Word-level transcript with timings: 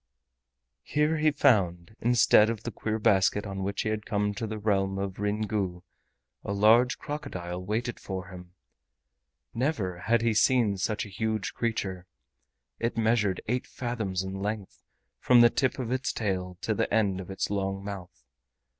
Here 0.81 1.17
he 1.17 1.29
found, 1.29 1.95
instead 2.01 2.49
of 2.49 2.63
the 2.63 2.71
queer 2.71 2.97
basket 2.97 3.45
on 3.45 3.61
which 3.61 3.83
he 3.83 3.89
had 3.89 4.03
come 4.03 4.33
to 4.33 4.47
the 4.47 4.57
Realm 4.57 4.97
of 4.97 5.19
Ryn 5.19 5.43
Gu, 5.43 5.83
a 6.43 6.53
large 6.53 6.97
crocodile 6.97 7.63
waiting 7.63 7.97
for 7.97 8.29
him. 8.29 8.55
Never 9.53 9.99
had 9.99 10.23
he 10.23 10.33
seen 10.33 10.77
such 10.79 11.05
a 11.05 11.09
huge 11.09 11.53
creature. 11.53 12.07
It 12.79 12.97
measured 12.97 13.41
eight 13.47 13.67
fathoms 13.67 14.23
in 14.23 14.33
length 14.41 14.81
from 15.19 15.41
the 15.41 15.51
tip 15.51 15.77
of 15.77 15.91
its 15.91 16.11
tail 16.11 16.57
to 16.61 16.73
the 16.73 16.91
end 16.91 17.21
of 17.21 17.29
its 17.29 17.51
long 17.51 17.83
mouth. 17.83 18.23